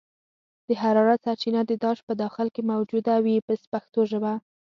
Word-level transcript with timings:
د 0.67 0.69
حرارت 0.81 1.19
سرچینه 1.25 1.61
د 1.65 1.71
داش 1.83 1.97
په 2.07 2.13
داخل 2.23 2.47
کې 2.55 2.61
موجوده 2.71 3.15
وي 3.25 3.35
په 3.47 3.53
پښتو 3.73 4.01
ژبه. 4.11 4.33